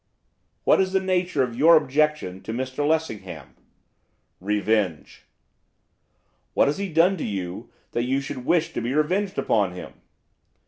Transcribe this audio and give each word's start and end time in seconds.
'What 0.63 0.81
is 0.81 0.93
the 0.93 0.99
nature 0.99 1.43
of 1.43 1.55
your 1.55 1.75
objection 1.77 2.41
to 2.41 2.51
Mr 2.53 2.83
Lessingham?' 2.87 3.53
'Revenge.' 4.39 5.27
'What 6.55 6.67
has 6.67 6.79
he 6.79 6.89
done 6.89 7.17
to 7.17 7.23
you 7.23 7.69
that 7.91 8.01
you 8.05 8.19
should 8.19 8.43
wish 8.43 8.73
to 8.73 8.81
be 8.81 8.95
revenged 8.95 9.37
on 9.37 9.73
him? 9.73 9.93